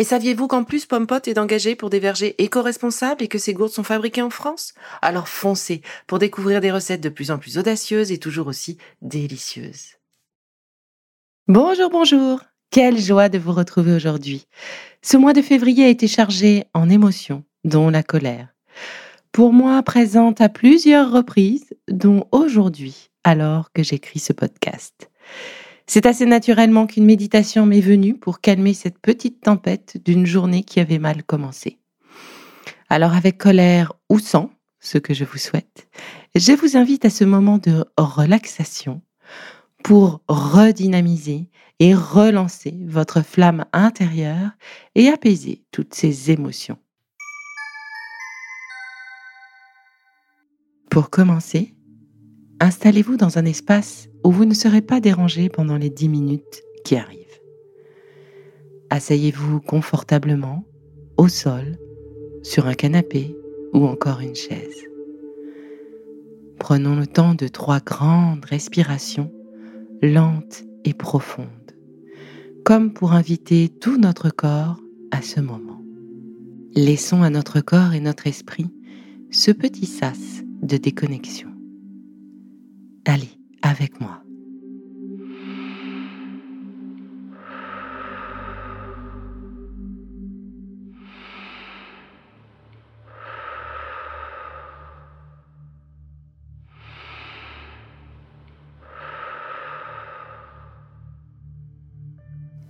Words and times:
Et 0.00 0.04
saviez-vous 0.04 0.48
qu'en 0.48 0.64
plus 0.64 0.86
Pompot 0.86 1.20
est 1.26 1.36
engagé 1.36 1.76
pour 1.76 1.90
des 1.90 1.98
vergers 1.98 2.34
éco-responsables 2.42 3.22
et 3.22 3.28
que 3.28 3.36
ces 3.36 3.52
gourdes 3.52 3.70
sont 3.72 3.84
fabriquées 3.84 4.22
en 4.22 4.30
France? 4.30 4.72
Alors 5.02 5.28
foncez 5.28 5.82
pour 6.06 6.18
découvrir 6.18 6.62
des 6.62 6.72
recettes 6.72 7.02
de 7.02 7.10
plus 7.10 7.30
en 7.30 7.36
plus 7.36 7.58
audacieuses 7.58 8.10
et 8.10 8.16
toujours 8.16 8.46
aussi 8.46 8.78
délicieuses. 9.02 9.98
Bonjour, 11.48 11.90
bonjour 11.90 12.40
Quelle 12.70 12.98
joie 12.98 13.28
de 13.28 13.36
vous 13.36 13.52
retrouver 13.52 13.92
aujourd'hui. 13.92 14.46
Ce 15.02 15.18
mois 15.18 15.34
de 15.34 15.42
février 15.42 15.84
a 15.84 15.88
été 15.88 16.08
chargé 16.08 16.64
en 16.72 16.88
émotions, 16.88 17.44
dont 17.64 17.90
la 17.90 18.02
colère. 18.02 18.48
Pour 19.32 19.52
moi, 19.52 19.82
présente 19.82 20.40
à 20.40 20.48
plusieurs 20.48 21.12
reprises, 21.12 21.74
dont 21.88 22.26
aujourd'hui, 22.32 23.10
alors 23.22 23.70
que 23.70 23.82
j'écris 23.82 24.20
ce 24.20 24.32
podcast. 24.32 25.10
C'est 25.92 26.06
assez 26.06 26.24
naturellement 26.24 26.86
qu'une 26.86 27.04
méditation 27.04 27.66
m'est 27.66 27.80
venue 27.80 28.16
pour 28.16 28.40
calmer 28.40 28.74
cette 28.74 29.00
petite 29.00 29.40
tempête 29.40 29.96
d'une 30.04 30.24
journée 30.24 30.62
qui 30.62 30.78
avait 30.78 31.00
mal 31.00 31.24
commencé. 31.24 31.80
Alors 32.88 33.14
avec 33.14 33.38
colère 33.38 33.92
ou 34.08 34.20
sans, 34.20 34.52
ce 34.78 34.98
que 34.98 35.14
je 35.14 35.24
vous 35.24 35.38
souhaite, 35.38 35.88
je 36.36 36.52
vous 36.52 36.76
invite 36.76 37.06
à 37.06 37.10
ce 37.10 37.24
moment 37.24 37.58
de 37.58 37.84
relaxation 37.98 39.02
pour 39.82 40.22
redynamiser 40.28 41.50
et 41.80 41.92
relancer 41.92 42.78
votre 42.86 43.22
flamme 43.22 43.64
intérieure 43.72 44.52
et 44.94 45.08
apaiser 45.08 45.64
toutes 45.72 45.94
ces 45.94 46.30
émotions. 46.30 46.78
Pour 50.88 51.10
commencer, 51.10 51.74
installez-vous 52.60 53.16
dans 53.16 53.38
un 53.38 53.44
espace 53.44 54.08
où 54.24 54.30
vous 54.30 54.44
ne 54.44 54.54
serez 54.54 54.82
pas 54.82 55.00
dérangé 55.00 55.48
pendant 55.48 55.76
les 55.76 55.90
dix 55.90 56.08
minutes 56.08 56.62
qui 56.84 56.96
arrivent. 56.96 57.18
Asseyez-vous 58.90 59.60
confortablement 59.60 60.64
au 61.16 61.28
sol, 61.28 61.78
sur 62.42 62.66
un 62.66 62.74
canapé 62.74 63.36
ou 63.72 63.86
encore 63.86 64.20
une 64.20 64.34
chaise. 64.34 64.86
Prenons 66.58 66.96
le 66.96 67.06
temps 67.06 67.34
de 67.34 67.48
trois 67.48 67.80
grandes 67.80 68.44
respirations 68.44 69.32
lentes 70.02 70.64
et 70.84 70.94
profondes, 70.94 71.46
comme 72.64 72.92
pour 72.92 73.12
inviter 73.12 73.68
tout 73.68 73.98
notre 73.98 74.30
corps 74.30 74.80
à 75.10 75.22
ce 75.22 75.40
moment. 75.40 75.82
Laissons 76.74 77.22
à 77.22 77.30
notre 77.30 77.60
corps 77.60 77.92
et 77.92 78.00
notre 78.00 78.26
esprit 78.26 78.70
ce 79.30 79.50
petit 79.50 79.86
sas 79.86 80.42
de 80.62 80.76
déconnexion. 80.76 81.49
Allez, 83.06 83.30
avec 83.62 84.00
moi. 84.00 84.22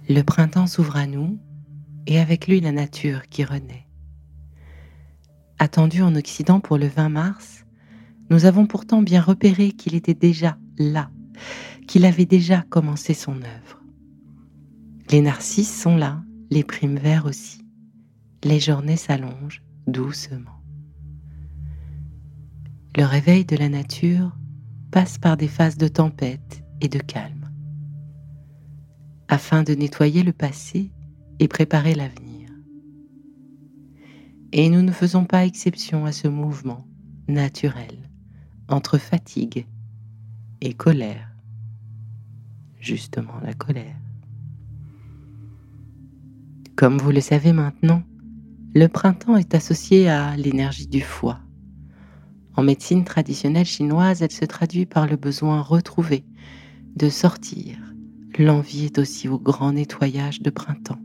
Le 0.08 0.22
printemps 0.22 0.66
s'ouvre 0.66 0.96
à 0.96 1.06
nous 1.06 1.38
et 2.06 2.18
avec 2.18 2.48
lui 2.48 2.60
la 2.60 2.72
nature 2.72 3.28
qui 3.28 3.44
renaît. 3.44 3.86
Attendu 5.58 6.02
en 6.02 6.16
Occident 6.16 6.58
pour 6.58 6.78
le 6.78 6.88
20 6.88 7.08
mars, 7.10 7.64
nous 8.30 8.44
avons 8.44 8.66
pourtant 8.66 9.02
bien 9.02 9.20
repéré 9.20 9.72
qu'il 9.72 9.96
était 9.96 10.14
déjà 10.14 10.56
là, 10.78 11.10
qu'il 11.88 12.04
avait 12.04 12.26
déjà 12.26 12.62
commencé 12.62 13.12
son 13.12 13.34
œuvre. 13.34 13.82
Les 15.10 15.20
narcisses 15.20 15.82
sont 15.82 15.96
là, 15.96 16.22
les 16.50 16.62
primes 16.62 16.98
verts 16.98 17.26
aussi. 17.26 17.66
Les 18.44 18.60
journées 18.60 18.96
s'allongent 18.96 19.62
doucement. 19.88 20.62
Le 22.96 23.04
réveil 23.04 23.44
de 23.44 23.56
la 23.56 23.68
nature 23.68 24.36
passe 24.92 25.18
par 25.18 25.36
des 25.36 25.48
phases 25.48 25.76
de 25.76 25.88
tempête 25.88 26.62
et 26.80 26.88
de 26.88 26.98
calme, 26.98 27.50
afin 29.28 29.64
de 29.64 29.74
nettoyer 29.74 30.22
le 30.22 30.32
passé 30.32 30.92
et 31.40 31.48
préparer 31.48 31.94
l'avenir. 31.94 32.50
Et 34.52 34.68
nous 34.68 34.82
ne 34.82 34.92
faisons 34.92 35.24
pas 35.24 35.44
exception 35.44 36.04
à 36.04 36.12
ce 36.12 36.28
mouvement 36.28 36.86
naturel 37.28 37.99
entre 38.70 38.98
fatigue 38.98 39.66
et 40.60 40.72
colère. 40.72 41.28
Justement 42.80 43.38
la 43.42 43.52
colère. 43.52 43.96
Comme 46.76 46.98
vous 46.98 47.10
le 47.10 47.20
savez 47.20 47.52
maintenant, 47.52 48.02
le 48.74 48.86
printemps 48.86 49.36
est 49.36 49.54
associé 49.54 50.08
à 50.08 50.36
l'énergie 50.36 50.86
du 50.86 51.00
foie. 51.00 51.40
En 52.56 52.62
médecine 52.62 53.04
traditionnelle 53.04 53.66
chinoise, 53.66 54.22
elle 54.22 54.30
se 54.30 54.44
traduit 54.44 54.86
par 54.86 55.06
le 55.06 55.16
besoin 55.16 55.60
retrouvé 55.60 56.24
de 56.96 57.08
sortir. 57.08 57.76
L'envie 58.38 58.86
est 58.86 58.98
aussi 58.98 59.28
au 59.28 59.38
grand 59.38 59.72
nettoyage 59.72 60.40
de 60.40 60.50
printemps 60.50 61.00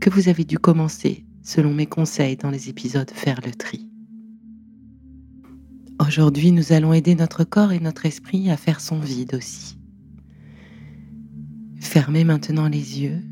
que 0.00 0.10
vous 0.10 0.28
avez 0.28 0.44
dû 0.44 0.58
commencer, 0.58 1.24
selon 1.42 1.72
mes 1.72 1.86
conseils 1.86 2.36
dans 2.36 2.50
les 2.50 2.68
épisodes 2.68 3.10
Faire 3.10 3.40
le 3.44 3.52
tri. 3.52 3.91
Aujourd'hui, 6.04 6.50
nous 6.50 6.72
allons 6.72 6.92
aider 6.92 7.14
notre 7.14 7.44
corps 7.44 7.70
et 7.70 7.78
notre 7.78 8.06
esprit 8.06 8.50
à 8.50 8.56
faire 8.56 8.80
son 8.80 8.98
vide 8.98 9.36
aussi. 9.36 9.78
Fermez 11.78 12.24
maintenant 12.24 12.68
les 12.68 13.00
yeux, 13.00 13.22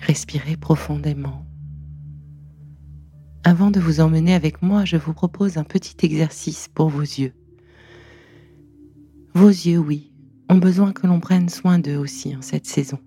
respirez 0.00 0.56
profondément. 0.56 1.46
Avant 3.44 3.70
de 3.70 3.78
vous 3.78 4.00
emmener 4.00 4.34
avec 4.34 4.60
moi, 4.60 4.84
je 4.84 4.96
vous 4.96 5.12
propose 5.12 5.56
un 5.56 5.62
petit 5.62 5.94
exercice 6.04 6.66
pour 6.74 6.88
vos 6.88 7.02
yeux. 7.02 7.32
Vos 9.32 9.48
yeux, 9.48 9.78
oui, 9.78 10.12
ont 10.48 10.58
besoin 10.58 10.92
que 10.92 11.06
l'on 11.06 11.20
prenne 11.20 11.48
soin 11.48 11.78
d'eux 11.78 11.96
aussi 11.96 12.34
en 12.34 12.42
cette 12.42 12.66
saison. 12.66 12.98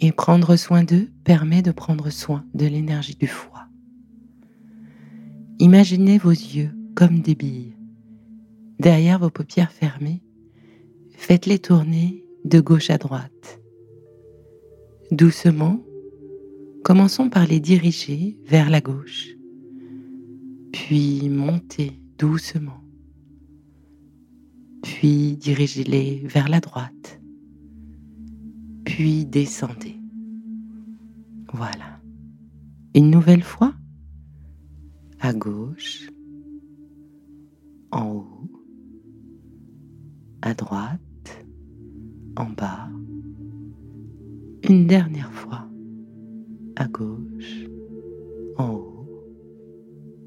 Et 0.00 0.12
prendre 0.12 0.54
soin 0.54 0.84
d'eux 0.84 1.10
permet 1.24 1.62
de 1.62 1.72
prendre 1.72 2.08
soin 2.10 2.44
de 2.54 2.66
l'énergie 2.66 3.16
du 3.16 3.26
foie. 3.26 3.66
Imaginez 5.58 6.18
vos 6.18 6.30
yeux 6.30 6.70
comme 6.96 7.20
des 7.20 7.34
billes. 7.34 7.76
Derrière 8.80 9.18
vos 9.18 9.30
paupières 9.30 9.70
fermées, 9.70 10.22
faites-les 11.10 11.58
tourner 11.58 12.24
de 12.44 12.58
gauche 12.58 12.88
à 12.90 12.96
droite. 12.96 13.60
Doucement, 15.10 15.84
commençons 16.82 17.28
par 17.28 17.46
les 17.46 17.60
diriger 17.60 18.38
vers 18.46 18.70
la 18.70 18.80
gauche, 18.80 19.28
puis 20.72 21.28
montez 21.28 21.92
doucement, 22.18 22.82
puis 24.82 25.36
dirigez-les 25.36 26.22
vers 26.24 26.48
la 26.48 26.60
droite, 26.60 27.20
puis 28.84 29.26
descendez. 29.26 29.96
Voilà. 31.52 32.00
Une 32.94 33.10
nouvelle 33.10 33.42
fois, 33.42 33.74
à 35.20 35.34
gauche, 35.34 36.08
en 37.96 38.10
haut, 38.10 38.50
à 40.42 40.52
droite, 40.52 41.46
en 42.36 42.50
bas, 42.50 42.90
une 44.68 44.86
dernière 44.86 45.32
fois, 45.32 45.66
à 46.76 46.86
gauche, 46.88 47.64
en 48.58 48.74
haut, 48.74 49.08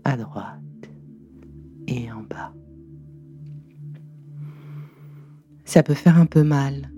à 0.04 0.18
droite 0.18 0.90
et 1.88 2.12
en 2.12 2.24
bas. 2.24 2.56
Ça 5.64 5.84
peut 5.84 5.94
faire 5.94 6.18
un 6.18 6.26
peu 6.26 6.44
mal. 6.44 6.92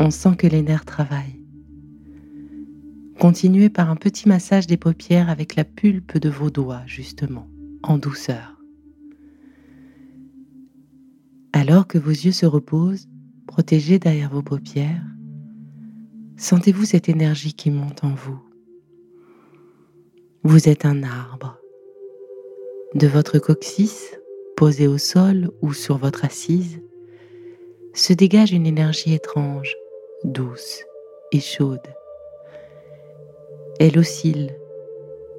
On 0.00 0.10
sent 0.10 0.34
que 0.36 0.48
les 0.48 0.62
nerfs 0.62 0.84
travaillent. 0.84 1.40
Continuez 3.20 3.70
par 3.70 3.90
un 3.90 3.96
petit 3.96 4.28
massage 4.28 4.66
des 4.66 4.76
paupières 4.76 5.30
avec 5.30 5.54
la 5.54 5.62
pulpe 5.62 6.18
de 6.18 6.28
vos 6.28 6.50
doigts, 6.50 6.82
justement, 6.86 7.46
en 7.84 7.96
douceur. 7.96 8.53
Alors 11.56 11.86
que 11.86 11.98
vos 11.98 12.10
yeux 12.10 12.32
se 12.32 12.46
reposent, 12.46 13.06
protégés 13.46 14.00
derrière 14.00 14.28
vos 14.28 14.42
paupières, 14.42 15.04
sentez-vous 16.36 16.84
cette 16.84 17.08
énergie 17.08 17.54
qui 17.54 17.70
monte 17.70 18.02
en 18.02 18.12
vous. 18.12 18.40
Vous 20.42 20.68
êtes 20.68 20.84
un 20.84 21.04
arbre. 21.04 21.56
De 22.96 23.06
votre 23.06 23.38
coccyx, 23.38 24.18
posé 24.56 24.88
au 24.88 24.98
sol 24.98 25.52
ou 25.62 25.72
sur 25.72 25.96
votre 25.96 26.24
assise, 26.24 26.80
se 27.92 28.12
dégage 28.12 28.50
une 28.50 28.66
énergie 28.66 29.14
étrange, 29.14 29.76
douce 30.24 30.82
et 31.30 31.38
chaude. 31.38 31.86
Elle 33.78 33.96
oscille 33.96 34.58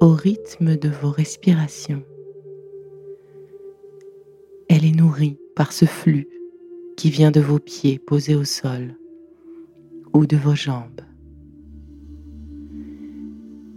au 0.00 0.12
rythme 0.12 0.76
de 0.76 0.88
vos 0.88 1.10
respirations. 1.10 2.04
Elle 4.70 4.86
est 4.86 4.96
nourrie 4.96 5.38
par 5.56 5.72
ce 5.72 5.86
flux 5.86 6.28
qui 6.96 7.10
vient 7.10 7.32
de 7.32 7.40
vos 7.40 7.58
pieds 7.58 7.98
posés 7.98 8.36
au 8.36 8.44
sol 8.44 8.94
ou 10.12 10.26
de 10.26 10.36
vos 10.36 10.54
jambes. 10.54 11.00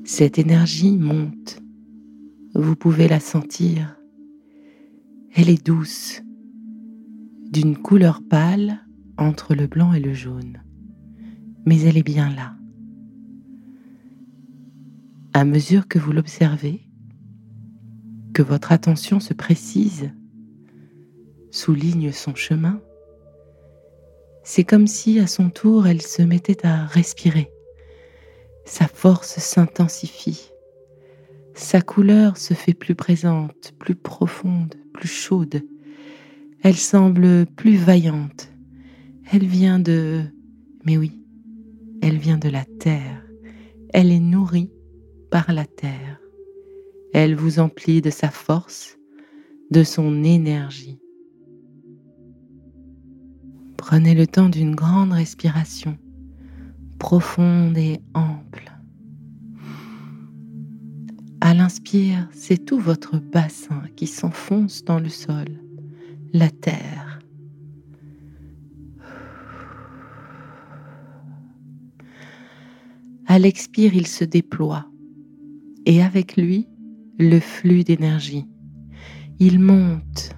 Cette 0.04 0.38
énergie 0.38 0.98
monte, 0.98 1.62
vous 2.54 2.76
pouvez 2.76 3.08
la 3.08 3.20
sentir. 3.20 3.96
Elle 5.34 5.50
est 5.50 5.66
douce, 5.66 6.22
d'une 7.52 7.78
couleur 7.78 8.22
pâle 8.30 8.86
entre 9.18 9.56
le 9.56 9.68
blanc 9.68 9.94
et 9.94 10.00
le 10.00 10.14
jaune, 10.14 10.62
mais 11.66 11.82
elle 11.82 11.98
est 11.98 12.04
bien 12.04 12.30
là. 12.30 12.56
À 15.34 15.46
mesure 15.46 15.88
que 15.88 16.00
vous 16.00 16.12
l'observez, 16.12 16.82
que 18.34 18.42
votre 18.42 18.72
attention 18.72 19.20
se 19.20 19.34
précise, 19.34 20.12
souligne 21.52 22.12
son 22.12 22.36
chemin, 22.36 22.82
c'est 24.44 24.64
comme 24.64 24.88
si 24.88 25.20
à 25.20 25.28
son 25.28 25.50
tour 25.50 25.86
elle 25.86 26.02
se 26.02 26.22
mettait 26.22 26.66
à 26.66 26.86
respirer. 26.86 27.52
Sa 28.66 28.88
force 28.88 29.38
s'intensifie. 29.38 30.50
Sa 31.54 31.82
couleur 31.82 32.38
se 32.38 32.54
fait 32.54 32.74
plus 32.74 32.96
présente, 32.96 33.74
plus 33.78 33.96
profonde, 33.96 34.74
plus 34.94 35.08
chaude. 35.08 35.62
Elle 36.64 36.78
semble 36.78 37.46
plus 37.46 37.76
vaillante. 37.76 38.50
Elle 39.32 39.46
vient 39.46 39.78
de... 39.78 40.24
Mais 40.86 40.98
oui, 40.98 41.22
elle 42.02 42.18
vient 42.18 42.38
de 42.38 42.50
la 42.50 42.66
terre. 42.66 43.24
Elle 43.94 44.12
est 44.12 44.20
nourrie 44.20 44.72
par 45.30 45.52
la 45.52 45.66
terre. 45.66 46.20
Elle 47.14 47.36
vous 47.36 47.60
emplit 47.60 48.02
de 48.02 48.10
sa 48.10 48.30
force, 48.30 48.98
de 49.70 49.84
son 49.84 50.24
énergie. 50.24 51.00
Prenez 53.80 54.14
le 54.14 54.28
temps 54.28 54.50
d'une 54.50 54.76
grande 54.76 55.14
respiration, 55.14 55.98
profonde 57.00 57.78
et 57.78 58.02
ample. 58.14 58.70
À 61.40 61.54
l'inspire, 61.54 62.28
c'est 62.34 62.66
tout 62.66 62.78
votre 62.78 63.18
bassin 63.18 63.82
qui 63.96 64.06
s'enfonce 64.06 64.84
dans 64.84 65.00
le 65.00 65.08
sol, 65.08 65.48
la 66.34 66.50
terre. 66.50 67.22
À 73.28 73.40
l'expire, 73.40 73.96
il 73.96 74.08
se 74.08 74.26
déploie 74.26 74.88
et 75.86 76.04
avec 76.04 76.36
lui 76.36 76.68
le 77.18 77.40
flux 77.40 77.86
d'énergie. 77.86 78.46
Il 79.40 79.58
monte. 79.60 80.36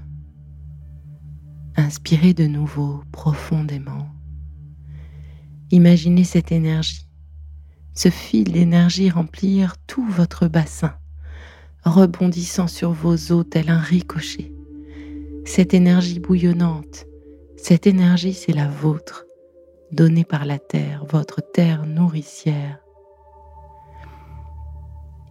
Inspirez 1.82 2.36
de 2.36 2.46
nouveau 2.46 3.02
profondément. 3.12 4.08
Imaginez 5.72 6.24
cette 6.24 6.52
énergie, 6.52 7.08
ce 7.96 8.10
fil 8.10 8.52
d'énergie 8.52 9.10
remplir 9.10 9.78
tout 9.88 10.06
votre 10.06 10.48
bassin, 10.48 10.94
rebondissant 11.84 12.68
sur 12.68 12.92
vos 12.92 13.32
os 13.32 13.46
tel 13.50 13.72
un 13.72 13.80
ricochet. 13.80 14.54
Cette 15.44 15.74
énergie 15.74 16.20
bouillonnante, 16.20 17.08
cette 17.58 17.88
énergie 17.88 18.36
c'est 18.36 18.54
la 18.54 18.68
vôtre, 18.68 19.26
donnée 19.92 20.24
par 20.24 20.46
la 20.46 20.60
terre, 20.60 21.04
votre 21.10 21.42
terre 21.42 21.88
nourricière. 21.88 22.78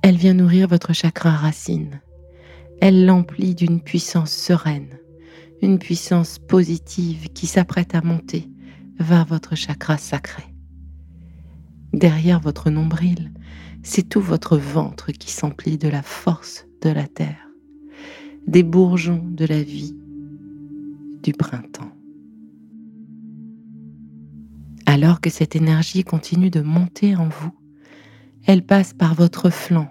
Elle 0.02 0.16
vient 0.16 0.34
nourrir 0.34 0.66
votre 0.66 0.94
chakra 0.94 1.30
racine. 1.30 2.00
Elle 2.80 3.06
l'emplit 3.06 3.54
d'une 3.54 3.80
puissance 3.80 4.32
sereine, 4.32 4.98
une 5.62 5.78
puissance 5.78 6.38
positive 6.38 7.28
qui 7.34 7.46
s'apprête 7.46 7.94
à 7.94 8.02
monter 8.02 8.48
vers 8.98 9.24
votre 9.24 9.54
chakra 9.54 9.96
sacré. 9.96 10.44
Derrière 11.92 12.40
votre 12.40 12.70
nombril, 12.70 13.32
c'est 13.82 14.08
tout 14.08 14.20
votre 14.20 14.56
ventre 14.56 15.10
qui 15.12 15.30
s'emplit 15.30 15.78
de 15.78 15.88
la 15.88 16.02
force 16.02 16.66
de 16.82 16.90
la 16.90 17.06
terre, 17.06 17.48
des 18.46 18.62
bourgeons 18.62 19.24
de 19.24 19.44
la 19.44 19.62
vie, 19.62 19.96
du 21.22 21.32
printemps. 21.32 21.92
Alors 24.86 25.20
que 25.20 25.30
cette 25.30 25.56
énergie 25.56 26.04
continue 26.04 26.50
de 26.50 26.60
monter 26.60 27.16
en 27.16 27.28
vous, 27.28 27.52
elle 28.46 28.64
passe 28.64 28.94
par 28.94 29.14
votre 29.14 29.50
flanc, 29.50 29.88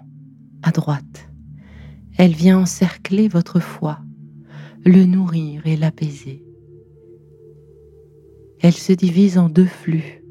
à 0.62 0.70
droite. 0.72 1.28
Elle 2.16 2.32
vient 2.32 2.58
encercler 2.58 3.28
votre 3.28 3.60
foie, 3.60 4.00
le 4.84 5.04
nourrir 5.04 5.66
et 5.66 5.76
l'apaiser. 5.76 6.42
Elle 8.60 8.72
se 8.72 8.92
divise 8.92 9.36
en 9.36 9.48
deux 9.48 9.66
flux, 9.66 10.24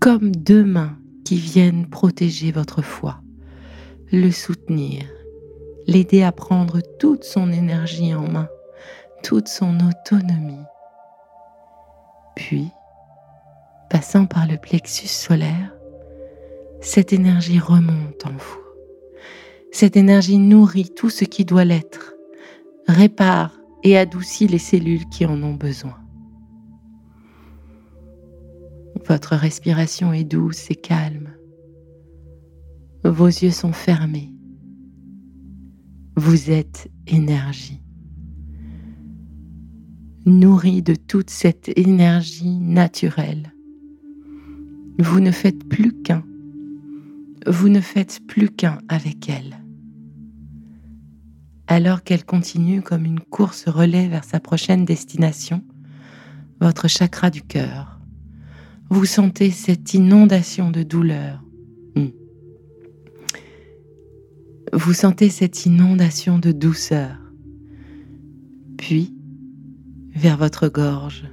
comme 0.00 0.34
deux 0.34 0.64
mains 0.64 0.98
qui 1.24 1.36
viennent 1.36 1.86
protéger 1.88 2.52
votre 2.52 2.82
foie, 2.82 3.20
le 4.12 4.30
soutenir, 4.30 5.02
l'aider 5.86 6.22
à 6.22 6.32
prendre 6.32 6.80
toute 6.98 7.24
son 7.24 7.50
énergie 7.52 8.14
en 8.14 8.28
main, 8.28 8.48
toute 9.22 9.48
son 9.48 9.78
autonomie. 9.80 10.64
Puis, 12.34 12.68
passant 13.88 14.26
par 14.26 14.46
le 14.46 14.58
plexus 14.58 15.08
solaire, 15.08 15.74
cette 16.82 17.14
énergie 17.14 17.58
remonte 17.58 18.26
en 18.26 18.32
vous. 18.32 18.60
Cette 19.72 19.96
énergie 19.96 20.38
nourrit 20.38 20.90
tout 20.94 21.10
ce 21.10 21.24
qui 21.24 21.44
doit 21.44 21.64
l'être, 21.64 22.15
répare 22.88 23.58
et 23.82 23.96
adoucit 23.96 24.46
les 24.46 24.58
cellules 24.58 25.06
qui 25.08 25.26
en 25.26 25.42
ont 25.42 25.54
besoin. 25.54 25.96
Votre 29.06 29.36
respiration 29.36 30.12
est 30.12 30.24
douce 30.24 30.70
et 30.70 30.74
calme. 30.74 31.30
Vos 33.04 33.26
yeux 33.26 33.50
sont 33.50 33.72
fermés. 33.72 34.32
Vous 36.16 36.50
êtes 36.50 36.90
énergie. 37.06 37.82
Nourri 40.24 40.82
de 40.82 40.94
toute 40.94 41.30
cette 41.30 41.70
énergie 41.78 42.58
naturelle. 42.58 43.52
Vous 44.98 45.20
ne 45.20 45.30
faites 45.30 45.68
plus 45.68 45.92
qu'un 46.02 46.24
vous 47.46 47.68
ne 47.68 47.80
faites 47.80 48.20
plus 48.26 48.48
qu'un 48.48 48.78
avec 48.88 49.28
elle. 49.28 49.55
Alors 51.68 52.02
qu'elle 52.02 52.24
continue 52.24 52.82
comme 52.82 53.04
une 53.04 53.20
course 53.20 53.68
relais 53.68 54.08
vers 54.08 54.24
sa 54.24 54.40
prochaine 54.40 54.84
destination, 54.84 55.62
votre 56.60 56.88
chakra 56.88 57.30
du 57.30 57.42
cœur, 57.42 57.98
vous 58.88 59.04
sentez 59.04 59.50
cette 59.50 59.94
inondation 59.94 60.70
de 60.70 60.82
douleur. 60.82 61.42
Hmm. 61.96 62.10
Vous 64.72 64.92
sentez 64.92 65.28
cette 65.28 65.66
inondation 65.66 66.38
de 66.38 66.52
douceur. 66.52 67.16
Puis, 68.78 69.12
vers 70.14 70.36
votre 70.36 70.68
gorge, 70.68 71.24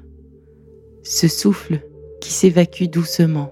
ce 1.03 1.27
souffle 1.27 1.81
qui 2.21 2.31
s'évacue 2.31 2.85
doucement 2.85 3.51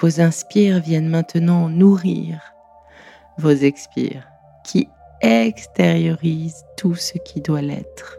vos 0.00 0.20
inspires 0.20 0.80
viennent 0.80 1.08
maintenant 1.08 1.68
nourrir 1.68 2.40
vos 3.38 3.50
expires 3.50 4.26
qui 4.64 4.88
extériorisent 5.20 6.64
tout 6.76 6.94
ce 6.94 7.18
qui 7.18 7.40
doit 7.40 7.62
l'être. 7.62 8.18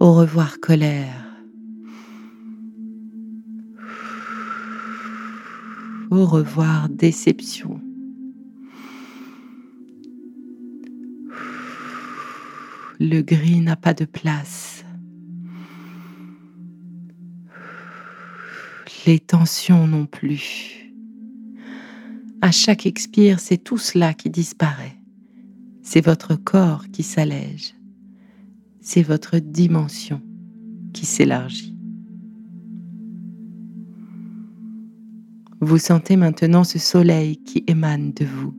Au 0.00 0.12
revoir 0.14 0.58
colère. 0.60 1.26
Au 6.10 6.26
revoir 6.26 6.88
déception. 6.88 7.80
le 13.02 13.20
gris 13.20 13.60
n'a 13.60 13.74
pas 13.74 13.94
de 13.94 14.04
place. 14.04 14.61
Les 19.04 19.18
tensions 19.18 19.88
non 19.88 20.06
plus. 20.06 20.92
À 22.40 22.52
chaque 22.52 22.86
expire, 22.86 23.40
c'est 23.40 23.58
tout 23.58 23.78
cela 23.78 24.14
qui 24.14 24.30
disparaît. 24.30 24.96
C'est 25.82 26.04
votre 26.04 26.36
corps 26.36 26.86
qui 26.92 27.02
s'allège. 27.02 27.74
C'est 28.80 29.02
votre 29.02 29.38
dimension 29.38 30.22
qui 30.92 31.04
s'élargit. 31.04 31.76
Vous 35.60 35.78
sentez 35.78 36.16
maintenant 36.16 36.62
ce 36.62 36.78
soleil 36.78 37.38
qui 37.38 37.64
émane 37.66 38.12
de 38.12 38.24
vous. 38.24 38.54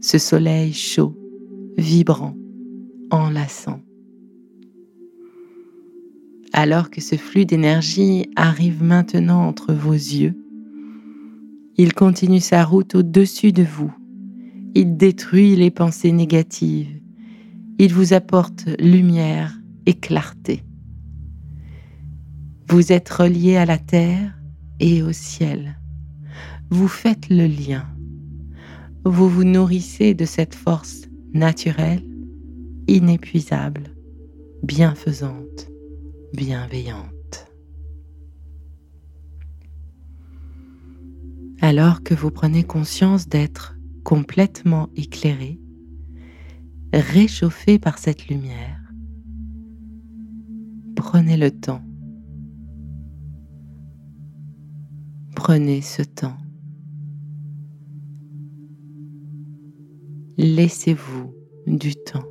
Ce 0.00 0.18
soleil 0.18 0.72
chaud, 0.72 1.16
vibrant, 1.76 2.36
enlaçant. 3.10 3.85
Alors 6.58 6.88
que 6.88 7.02
ce 7.02 7.16
flux 7.16 7.44
d'énergie 7.44 8.30
arrive 8.34 8.82
maintenant 8.82 9.46
entre 9.46 9.74
vos 9.74 9.92
yeux, 9.92 10.34
il 11.76 11.92
continue 11.92 12.40
sa 12.40 12.64
route 12.64 12.94
au-dessus 12.94 13.52
de 13.52 13.62
vous. 13.62 13.94
Il 14.74 14.96
détruit 14.96 15.54
les 15.54 15.70
pensées 15.70 16.12
négatives. 16.12 16.98
Il 17.78 17.92
vous 17.92 18.14
apporte 18.14 18.64
lumière 18.80 19.54
et 19.84 19.92
clarté. 19.92 20.62
Vous 22.70 22.90
êtes 22.90 23.10
relié 23.10 23.58
à 23.58 23.66
la 23.66 23.76
terre 23.76 24.34
et 24.80 25.02
au 25.02 25.12
ciel. 25.12 25.78
Vous 26.70 26.88
faites 26.88 27.28
le 27.28 27.46
lien. 27.46 27.84
Vous 29.04 29.28
vous 29.28 29.44
nourrissez 29.44 30.14
de 30.14 30.24
cette 30.24 30.54
force 30.54 31.02
naturelle, 31.34 32.02
inépuisable, 32.88 33.94
bienfaisante, 34.62 35.68
bienveillante. 36.32 37.50
Alors 41.60 42.02
que 42.02 42.14
vous 42.14 42.30
prenez 42.30 42.64
conscience 42.64 43.28
d'être 43.28 43.76
complètement 44.04 44.88
éclairé, 44.94 45.58
réchauffé 46.92 47.78
par 47.78 47.98
cette 47.98 48.28
lumière, 48.28 48.80
prenez 50.94 51.36
le 51.36 51.50
temps 51.50 51.82
Prenez 55.36 55.82
ce 55.82 56.02
temps. 56.02 56.38
Laissez-vous 60.38 61.32
du 61.66 61.94
temps. 61.94 62.24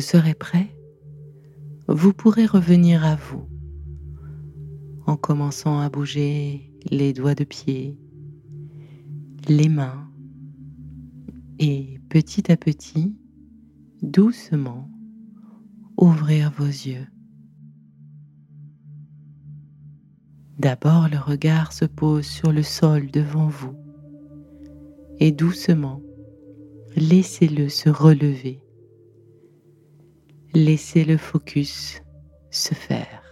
Serez 0.00 0.34
prêt, 0.34 0.76
vous 1.88 2.12
pourrez 2.12 2.46
revenir 2.46 3.04
à 3.04 3.16
vous 3.16 3.48
en 5.06 5.16
commençant 5.16 5.78
à 5.78 5.88
bouger 5.88 6.72
les 6.90 7.12
doigts 7.12 7.34
de 7.34 7.44
pied, 7.44 7.96
les 9.48 9.68
mains 9.68 10.10
et 11.58 12.00
petit 12.08 12.50
à 12.50 12.56
petit, 12.56 13.16
doucement, 14.02 14.90
ouvrir 15.96 16.50
vos 16.50 16.66
yeux. 16.66 17.06
D'abord, 20.58 21.08
le 21.08 21.18
regard 21.18 21.72
se 21.72 21.84
pose 21.84 22.26
sur 22.26 22.50
le 22.50 22.62
sol 22.62 23.10
devant 23.10 23.48
vous 23.48 23.76
et 25.18 25.32
doucement, 25.32 26.02
laissez-le 26.96 27.68
se 27.68 27.88
relever 27.88 28.60
Laissez 30.58 31.04
le 31.04 31.18
focus 31.18 32.00
se 32.50 32.72
faire. 32.72 33.22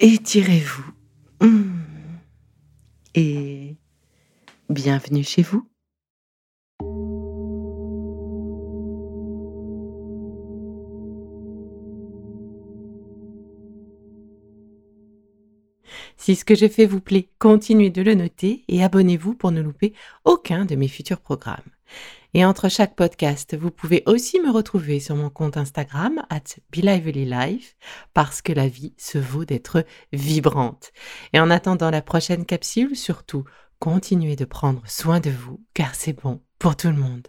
Étirez-vous. 0.00 0.92
Mmh. 1.42 1.82
Et 3.14 3.76
bienvenue 4.70 5.24
chez 5.24 5.42
vous. 5.42 5.69
Si 16.20 16.36
ce 16.36 16.44
que 16.44 16.54
j'ai 16.54 16.68
fait 16.68 16.84
vous 16.84 17.00
plaît, 17.00 17.30
continuez 17.38 17.88
de 17.88 18.02
le 18.02 18.12
noter 18.12 18.62
et 18.68 18.84
abonnez-vous 18.84 19.32
pour 19.32 19.52
ne 19.52 19.62
louper 19.62 19.94
aucun 20.26 20.66
de 20.66 20.76
mes 20.76 20.86
futurs 20.86 21.22
programmes. 21.22 21.70
Et 22.34 22.44
entre 22.44 22.68
chaque 22.68 22.94
podcast, 22.94 23.56
vous 23.58 23.70
pouvez 23.70 24.02
aussi 24.04 24.38
me 24.38 24.50
retrouver 24.52 25.00
sur 25.00 25.16
mon 25.16 25.30
compte 25.30 25.56
Instagram, 25.56 26.22
at 26.28 26.42
Life, 26.74 27.74
parce 28.12 28.42
que 28.42 28.52
la 28.52 28.68
vie 28.68 28.92
se 28.98 29.16
vaut 29.16 29.46
d'être 29.46 29.86
vibrante. 30.12 30.92
Et 31.32 31.40
en 31.40 31.48
attendant 31.48 31.90
la 31.90 32.02
prochaine 32.02 32.44
capsule, 32.44 32.96
surtout, 32.96 33.44
continuez 33.78 34.36
de 34.36 34.44
prendre 34.44 34.82
soin 34.84 35.20
de 35.20 35.30
vous, 35.30 35.64
car 35.72 35.94
c'est 35.94 36.20
bon 36.22 36.42
pour 36.58 36.76
tout 36.76 36.88
le 36.88 36.96
monde. 36.96 37.28